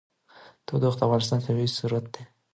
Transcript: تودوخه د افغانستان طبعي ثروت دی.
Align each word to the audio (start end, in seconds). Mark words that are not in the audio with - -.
تودوخه 0.67 0.97
د 0.99 1.01
افغانستان 1.07 1.39
طبعي 1.45 1.67
ثروت 1.77 2.05
دی. 2.13 2.23